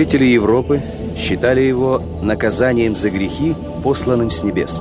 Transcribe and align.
Жители 0.00 0.24
Европы 0.24 0.80
считали 1.14 1.60
его 1.60 2.00
наказанием 2.22 2.94
за 2.94 3.10
грехи, 3.10 3.54
посланным 3.84 4.30
с 4.30 4.42
небес. 4.42 4.80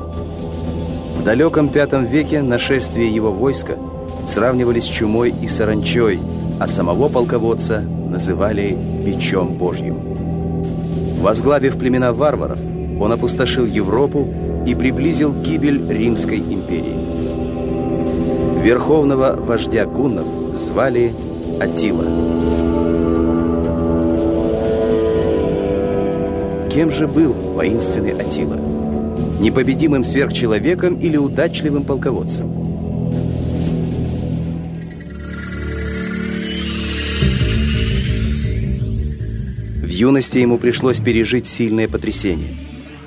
В 1.17 1.25
далеком 1.25 1.67
V 1.67 2.07
веке 2.09 2.41
нашествие 2.41 3.13
его 3.13 3.29
войска 3.29 3.75
сравнивали 4.25 4.79
с 4.79 4.85
чумой 4.85 5.33
и 5.41 5.49
саранчой, 5.49 6.21
а 6.61 6.69
самого 6.69 7.09
полководца 7.09 7.81
называли 7.81 8.77
бичом 9.05 9.55
Божьим. 9.55 9.97
Возглавив 11.19 11.77
племена 11.77 12.13
варваров, 12.13 12.59
он 12.97 13.11
опустошил 13.11 13.65
Европу 13.65 14.25
и 14.65 14.73
приблизил 14.73 15.33
гибель 15.33 15.85
Римской 15.91 16.37
империи. 16.37 16.95
Верховного 18.63 19.35
вождя 19.35 19.85
гуннов 19.85 20.27
звали 20.55 21.11
Атила. 21.59 22.68
Кем 26.71 26.91
же 26.91 27.07
был 27.07 27.33
воинственный 27.33 28.11
Атила? 28.11 28.55
Непобедимым 29.39 30.03
сверхчеловеком 30.03 30.99
или 30.99 31.17
удачливым 31.17 31.83
полководцем? 31.83 32.47
В 39.81 39.87
юности 39.87 40.37
ему 40.37 40.59
пришлось 40.59 40.99
пережить 40.99 41.47
сильное 41.47 41.87
потрясение. 41.87 42.55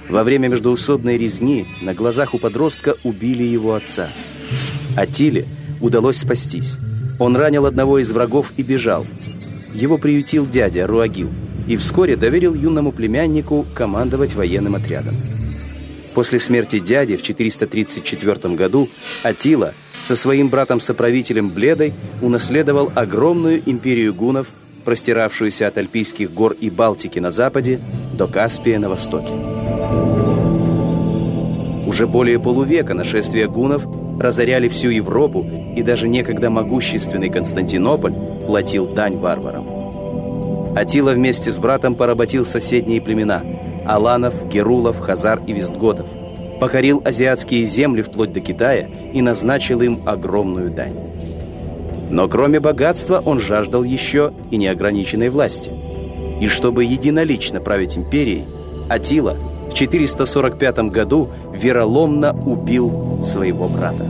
Во 0.09 0.25
время 0.25 0.49
междоусобной 0.49 1.17
резни 1.17 1.69
на 1.83 1.95
глазах 1.95 2.35
у 2.35 2.39
подростка 2.39 2.97
убили 3.05 3.45
его 3.45 3.75
отца. 3.75 4.09
Атиле 4.97 5.47
удалось 5.81 6.19
спастись. 6.19 6.75
Он 7.21 7.37
ранил 7.37 7.67
одного 7.67 8.01
из 8.01 8.11
врагов 8.11 8.53
и 8.57 8.65
бежал. 8.65 9.07
Его 9.73 9.99
приютил 9.99 10.47
дядя 10.47 10.89
Руагил 10.89 11.31
и 11.67 11.77
вскоре 11.77 12.17
доверил 12.17 12.55
юному 12.55 12.93
племяннику 12.93 13.67
командовать 13.75 14.35
военным 14.35 14.75
отрядом. 14.75 15.15
После 16.15 16.41
смерти 16.41 16.79
дяди 16.79 17.17
в 17.17 17.23
434 17.23 18.55
году 18.55 18.89
Атила 19.23 19.73
со 20.05 20.17
своим 20.17 20.49
братом-соправителем 20.49 21.49
Бледой 21.49 21.95
унаследовал 22.21 22.91
огромную 22.95 23.63
империю 23.65 24.13
гунов, 24.15 24.49
простиравшуюся 24.85 25.69
от 25.69 25.79
Альпийских 25.79 26.33
гор 26.33 26.57
и 26.61 26.69
Балтики 26.71 27.19
на 27.19 27.31
западе 27.31 27.81
до 28.15 28.27
Каспия 28.27 28.79
на 28.79 28.89
востоке. 28.89 29.33
Уже 31.87 32.07
более 32.07 32.41
полувека 32.41 32.95
нашествия 32.95 33.49
гунов 33.49 33.85
разоряли 34.21 34.69
всю 34.69 34.89
Европу, 34.89 35.47
и 35.77 35.83
даже 35.83 36.09
некогда 36.09 36.51
могущественный 36.51 37.31
Константинополь 37.31 38.13
платил 38.47 38.87
дань 38.87 39.17
варварам. 39.17 39.82
Атила 40.75 41.13
вместе 41.13 41.53
с 41.53 41.59
братом 41.59 41.95
поработил 41.95 42.45
соседние 42.45 43.01
племена– 43.01 43.43
Аланов, 43.85 44.49
Герулов, 44.49 44.99
Хазар 45.01 45.41
и 45.47 45.53
Вестготов. 45.53 46.07
Покорил 46.61 47.03
азиатские 47.05 47.65
земли 47.65 48.03
вплоть 48.03 48.33
до 48.33 48.41
Китая 48.41 48.89
и 49.13 49.21
назначил 49.21 49.83
им 49.83 50.01
огромную 50.07 50.71
дань. 50.71 50.95
Но 52.11 52.29
кроме 52.29 52.61
богатства 52.61 53.23
он 53.25 53.41
жаждал 53.41 53.83
еще 53.83 54.33
и 54.51 54.57
неограниченной 54.57 55.29
власти. 55.29 55.73
И 56.41 56.49
чтобы 56.49 56.85
единолично 56.85 57.61
править 57.61 57.97
империей, 57.97 58.45
Атила 58.89 59.37
в 59.71 59.75
445 59.75 60.91
году 60.91 61.29
вероломно 61.53 62.37
убил 62.47 63.21
своего 63.23 63.69
брата. 63.69 64.07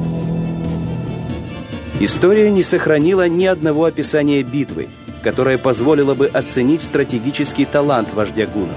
История 2.01 2.51
не 2.51 2.63
сохранила 2.63 3.29
ни 3.29 3.47
одного 3.47 3.85
описания 3.85 4.43
битвы, 4.43 4.89
которое 5.23 5.59
позволило 5.59 6.15
бы 6.15 6.27
оценить 6.27 6.83
стратегический 6.83 7.65
талант 7.65 8.13
вождя 8.13 8.47
гунов. 8.47 8.77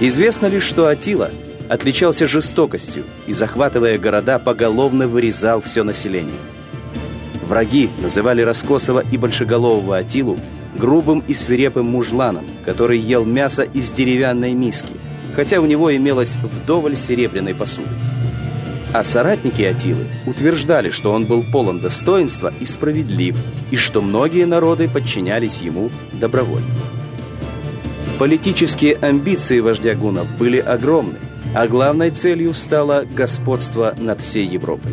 Известно 0.00 0.46
лишь, 0.46 0.64
что 0.64 0.86
Атила 0.86 1.30
отличался 1.68 2.26
жестокостью 2.26 3.04
и, 3.26 3.32
захватывая 3.32 3.98
города, 3.98 4.38
поголовно 4.38 5.08
вырезал 5.08 5.60
все 5.60 5.82
население. 5.82 6.34
Враги 7.42 7.90
называли 8.02 8.42
Раскосова 8.42 9.02
и 9.10 9.16
Большеголового 9.16 9.96
Атилу 9.96 10.38
грубым 10.76 11.24
и 11.26 11.34
свирепым 11.34 11.86
мужланом, 11.86 12.44
который 12.64 12.98
ел 12.98 13.24
мясо 13.24 13.62
из 13.62 13.90
деревянной 13.92 14.52
миски, 14.52 14.92
хотя 15.34 15.60
у 15.60 15.66
него 15.66 15.94
имелось 15.94 16.36
вдоволь 16.36 16.96
серебряной 16.96 17.54
посуды. 17.54 17.88
А 18.96 19.04
соратники 19.04 19.60
Атилы 19.60 20.06
утверждали, 20.24 20.90
что 20.90 21.12
он 21.12 21.26
был 21.26 21.42
полон 21.42 21.80
достоинства 21.80 22.50
и 22.58 22.64
справедлив, 22.64 23.36
и 23.70 23.76
что 23.76 24.00
многие 24.00 24.46
народы 24.46 24.88
подчинялись 24.88 25.60
ему 25.60 25.90
добровольно. 26.14 26.70
Политические 28.18 28.96
амбиции 28.96 29.60
вождя 29.60 29.94
гунов 29.94 30.34
были 30.38 30.56
огромны, 30.56 31.18
а 31.54 31.68
главной 31.68 32.10
целью 32.10 32.54
стало 32.54 33.04
господство 33.14 33.94
над 33.98 34.22
всей 34.22 34.46
Европой. 34.46 34.92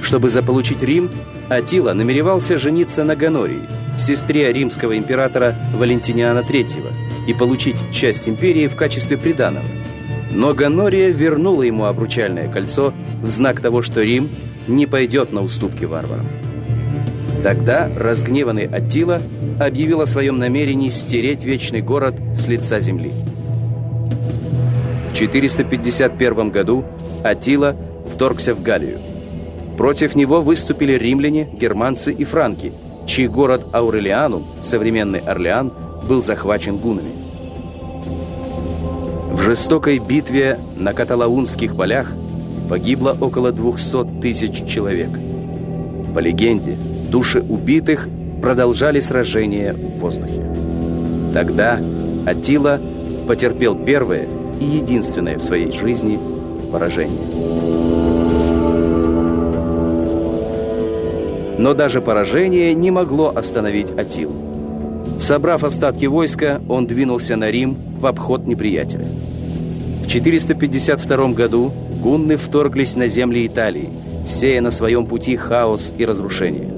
Чтобы 0.00 0.30
заполучить 0.30 0.82
Рим, 0.82 1.10
Атила 1.50 1.92
намеревался 1.92 2.56
жениться 2.56 3.04
на 3.04 3.16
Ганории, 3.16 3.68
сестре 3.98 4.50
римского 4.50 4.96
императора 4.96 5.54
Валентиниана 5.74 6.38
III, 6.38 6.90
и 7.28 7.34
получить 7.34 7.76
часть 7.92 8.26
империи 8.30 8.66
в 8.66 8.76
качестве 8.76 9.18
приданого– 9.18 9.66
но 10.34 10.54
Ганория 10.54 11.10
вернула 11.10 11.62
ему 11.62 11.84
обручальное 11.84 12.50
кольцо 12.50 12.92
в 13.22 13.28
знак 13.28 13.60
того, 13.60 13.82
что 13.82 14.02
Рим 14.02 14.28
не 14.66 14.86
пойдет 14.86 15.32
на 15.32 15.42
уступки 15.42 15.84
варварам. 15.84 16.26
Тогда 17.42 17.90
разгневанный 17.96 18.66
Аттила 18.66 19.20
объявил 19.58 20.00
о 20.00 20.06
своем 20.06 20.38
намерении 20.38 20.90
стереть 20.90 21.44
вечный 21.44 21.82
город 21.82 22.14
с 22.34 22.46
лица 22.46 22.80
земли. 22.80 23.10
В 25.10 25.14
451 25.14 26.50
году 26.50 26.84
Аттила 27.24 27.76
вторгся 28.06 28.54
в 28.54 28.62
Галлию. 28.62 28.98
Против 29.76 30.14
него 30.14 30.40
выступили 30.40 30.92
римляне, 30.92 31.48
германцы 31.52 32.12
и 32.12 32.24
франки, 32.24 32.72
чей 33.06 33.26
город 33.26 33.66
Аурелианум, 33.72 34.46
современный 34.62 35.18
Орлеан, 35.20 35.72
был 36.08 36.22
захвачен 36.22 36.76
гунами. 36.76 37.21
Жестокой 39.44 39.98
битве 39.98 40.56
на 40.76 40.92
Каталаунских 40.92 41.76
полях 41.76 42.12
погибло 42.70 43.16
около 43.20 43.50
200 43.50 44.20
тысяч 44.20 44.64
человек. 44.66 45.08
По 46.14 46.20
легенде, 46.20 46.76
души 47.10 47.40
убитых 47.40 48.08
продолжали 48.40 49.00
сражение 49.00 49.72
в 49.72 49.98
воздухе. 49.98 50.44
Тогда 51.34 51.80
Атила 52.24 52.80
потерпел 53.26 53.74
первое 53.74 54.28
и 54.60 54.64
единственное 54.64 55.38
в 55.38 55.42
своей 55.42 55.72
жизни 55.72 56.20
поражение. 56.70 57.18
Но 61.58 61.74
даже 61.74 62.00
поражение 62.00 62.74
не 62.74 62.92
могло 62.92 63.32
остановить 63.34 63.90
Атилу. 63.98 64.34
Собрав 65.18 65.64
остатки 65.64 66.06
войска, 66.06 66.60
он 66.68 66.86
двинулся 66.86 67.34
на 67.34 67.50
Рим 67.50 67.76
в 67.98 68.06
обход 68.06 68.46
неприятеля. 68.46 69.06
В 70.12 70.14
452 70.14 71.28
году 71.28 71.72
гунны 72.02 72.36
вторглись 72.36 72.96
на 72.96 73.08
земли 73.08 73.46
Италии, 73.46 73.88
сея 74.26 74.60
на 74.60 74.70
своем 74.70 75.06
пути 75.06 75.36
хаос 75.36 75.94
и 75.96 76.04
разрушение. 76.04 76.68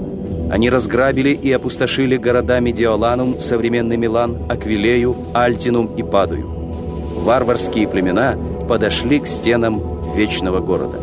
Они 0.53 0.71
разграбили 0.71 1.31
и 1.31 1.51
опустошили 1.51 2.17
города 2.17 2.61
Медиоланум, 2.61 3.41
современный 3.41 3.97
Милан, 3.97 4.37
Аквилею, 4.49 5.17
Альтинум 5.35 5.91
и 5.97 6.05
Падую. 6.05 6.47
Варварские 7.25 7.89
племена 7.89 8.37
подошли 8.69 9.19
к 9.19 9.27
стенам 9.27 9.83
вечного 10.15 10.61
города. 10.61 10.99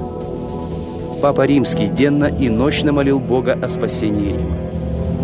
Папа 1.22 1.46
Римский 1.46 1.88
денно 1.88 2.28
и 2.28 2.48
ночно 2.48 2.94
молил 2.94 3.20
Бога 3.20 3.60
о 3.62 3.68
спасении 3.68 4.30
Рима. 4.30 4.58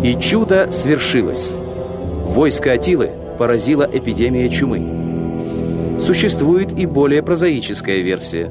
И 0.04 0.20
чудо 0.20 0.70
свершилось. 0.70 1.52
Войско 2.26 2.72
Атилы 2.72 3.12
поразила 3.38 3.88
эпидемия 3.90 4.50
чумы. 4.50 5.07
Существует 6.08 6.72
и 6.72 6.86
более 6.86 7.22
прозаическая 7.22 7.98
версия. 7.98 8.50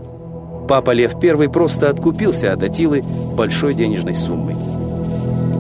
Папа 0.70 0.92
Лев 0.92 1.16
I 1.24 1.50
просто 1.50 1.90
откупился 1.90 2.54
от 2.54 2.62
Атилы 2.62 3.04
большой 3.36 3.74
денежной 3.74 4.14
суммой. 4.14 4.56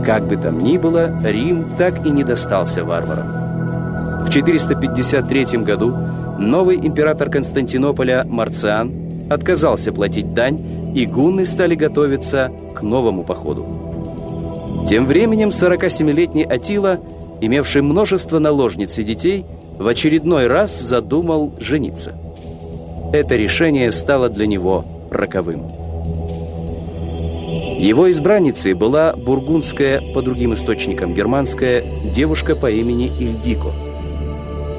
Как 0.05 0.27
бы 0.27 0.37
там 0.37 0.59
ни 0.59 0.77
было, 0.77 1.19
Рим 1.25 1.65
так 1.75 2.05
и 2.05 2.11
не 2.11 2.23
достался 2.23 2.85
варварам. 2.85 4.27
В 4.27 4.29
453 4.29 5.63
году 5.63 5.91
новый 6.37 6.77
император 6.77 7.31
Константинополя 7.31 8.23
Марциан 8.29 8.91
отказался 9.31 9.91
платить 9.91 10.35
дань, 10.35 10.93
и 10.93 11.07
гунны 11.07 11.47
стали 11.47 11.73
готовиться 11.73 12.51
к 12.75 12.83
новому 12.83 13.23
походу. 13.23 13.65
Тем 14.87 15.07
временем 15.07 15.49
47-летний 15.49 16.43
Атила, 16.43 16.99
имевший 17.41 17.81
множество 17.81 18.37
наложниц 18.37 18.99
и 18.99 19.03
детей, 19.03 19.45
в 19.77 19.87
очередной 19.87 20.47
раз 20.47 20.79
задумал 20.79 21.53
жениться. 21.59 22.13
Это 23.13 23.35
решение 23.35 23.91
стало 23.91 24.29
для 24.29 24.47
него 24.47 24.85
роковым. 25.09 25.65
Его 27.79 28.09
избранницей 28.09 28.73
была 28.73 29.13
бургундская, 29.13 30.01
по 30.13 30.21
другим 30.21 30.53
источникам 30.55 31.13
германская, 31.13 31.83
девушка 32.13 32.55
по 32.55 32.71
имени 32.71 33.07
Ильдико. 33.07 33.71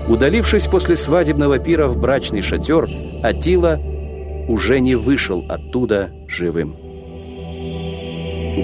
Удалившись 0.08 0.66
после 0.66 0.96
свадебного 0.96 1.58
пира 1.58 1.86
в 1.86 1.96
брачный 1.98 2.42
шатер, 2.42 2.88
Атила 3.22 3.78
уже 4.48 4.80
не 4.80 4.96
вышел 4.96 5.44
оттуда 5.48 6.10
живым. 6.26 6.74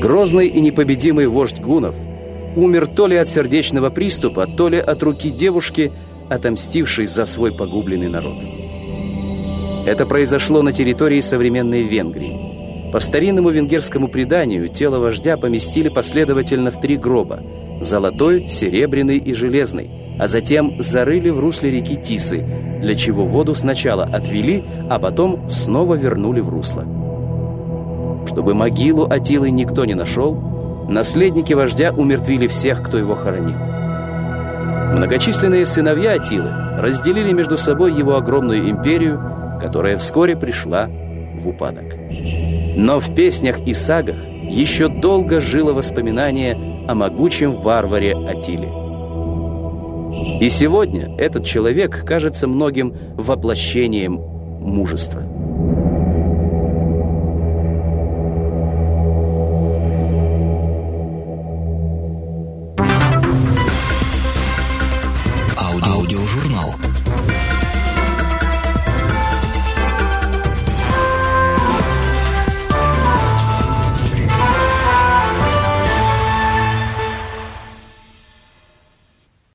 Грозный 0.00 0.48
и 0.48 0.60
непобедимый 0.60 1.28
вождь 1.28 1.60
гунов 1.60 1.94
умер 2.56 2.88
то 2.88 3.06
ли 3.06 3.16
от 3.16 3.28
сердечного 3.28 3.90
приступа, 3.90 4.46
то 4.46 4.68
ли 4.68 4.78
от 4.78 5.02
руки 5.02 5.30
девушки, 5.30 5.92
отомстившей 6.28 7.06
за 7.06 7.26
свой 7.26 7.52
погубленный 7.52 8.08
народ. 8.08 8.36
Это 9.86 10.06
произошло 10.06 10.62
на 10.62 10.72
территории 10.72 11.20
современной 11.20 11.82
Венгрии. 11.82 12.90
По 12.92 13.00
старинному 13.00 13.50
венгерскому 13.50 14.08
преданию 14.08 14.68
тело 14.68 14.98
вождя 14.98 15.36
поместили 15.36 15.88
последовательно 15.88 16.70
в 16.70 16.80
три 16.80 16.96
гроба– 16.96 17.40
золотой, 17.80 18.48
серебряный 18.48 19.18
и 19.18 19.34
железный, 19.34 19.90
а 20.18 20.26
затем 20.26 20.80
зарыли 20.80 21.30
в 21.30 21.38
русле 21.38 21.70
реки 21.70 21.96
Тисы, 21.96 22.44
для 22.80 22.94
чего 22.94 23.26
воду 23.26 23.54
сначала 23.54 24.04
отвели, 24.04 24.62
а 24.88 24.98
потом 24.98 25.48
снова 25.48 25.94
вернули 25.94 26.40
в 26.40 26.48
русло. 26.48 26.84
Чтобы 28.26 28.54
могилу 28.54 29.06
Атилы 29.10 29.50
никто 29.50 29.84
не 29.84 29.94
нашел, 29.94 30.34
наследники 30.88 31.52
вождя 31.52 31.92
умертвили 31.92 32.46
всех, 32.46 32.82
кто 32.82 32.96
его 32.96 33.14
хоронил. 33.14 33.73
Многочисленные 34.92 35.66
сыновья 35.66 36.12
Атилы 36.12 36.50
разделили 36.78 37.32
между 37.32 37.58
собой 37.58 37.94
его 37.94 38.16
огромную 38.16 38.70
империю, 38.70 39.20
которая 39.60 39.96
вскоре 39.98 40.36
пришла 40.36 40.88
в 41.40 41.48
упадок. 41.48 41.94
Но 42.76 43.00
в 43.00 43.14
песнях 43.14 43.60
и 43.60 43.74
сагах 43.74 44.16
еще 44.42 44.88
долго 44.88 45.40
жило 45.40 45.72
воспоминание 45.72 46.56
о 46.86 46.94
могучем 46.94 47.54
варваре 47.54 48.14
Атиле. 48.14 48.68
И 50.40 50.48
сегодня 50.48 51.14
этот 51.18 51.44
человек 51.44 52.04
кажется 52.04 52.46
многим 52.46 52.94
воплощением 53.14 54.14
мужества. 54.60 55.22